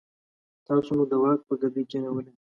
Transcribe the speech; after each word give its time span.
تاسو 0.67 0.89
مو 0.97 1.03
د 1.11 1.13
واک 1.21 1.39
په 1.47 1.53
ګدۍ 1.61 1.83
کېنولئ. 1.91 2.29